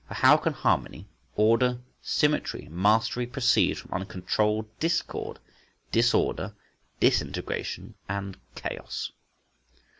For 0.07 0.15
how 0.15 0.35
can 0.37 0.53
harmony, 0.53 1.05
order, 1.35 1.79
symmetry, 2.01 2.67
mastery, 2.71 3.27
proceed 3.27 3.77
from 3.77 3.93
uncontrolled 3.93 4.65
discord, 4.79 5.37
disorder, 5.91 6.55
disintegration, 6.99 7.93
and 8.09 8.35
chaos? 8.55 9.11